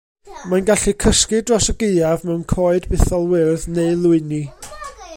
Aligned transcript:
Mae'n 0.51 0.63
gallu 0.69 0.93
cysgu 1.03 1.41
dros 1.51 1.69
y 1.73 1.75
gaeaf 1.83 2.25
mewn 2.31 2.41
coed 2.55 2.91
bytholwyrdd 2.95 3.69
neu 3.77 4.03
lwyni. 4.07 4.45